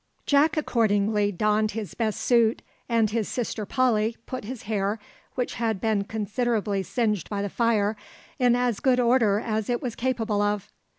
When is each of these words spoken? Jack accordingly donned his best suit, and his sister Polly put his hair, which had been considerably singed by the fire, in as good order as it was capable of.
Jack 0.25 0.57
accordingly 0.57 1.31
donned 1.31 1.73
his 1.73 1.93
best 1.93 2.21
suit, 2.21 2.63
and 2.89 3.11
his 3.11 3.27
sister 3.27 3.67
Polly 3.67 4.17
put 4.25 4.45
his 4.45 4.63
hair, 4.63 4.97
which 5.35 5.53
had 5.53 5.79
been 5.79 6.05
considerably 6.05 6.81
singed 6.81 7.29
by 7.29 7.43
the 7.43 7.49
fire, 7.49 7.95
in 8.39 8.55
as 8.55 8.79
good 8.79 8.99
order 8.99 9.39
as 9.39 9.69
it 9.69 9.79
was 9.79 9.93
capable 9.95 10.41
of. 10.41 10.71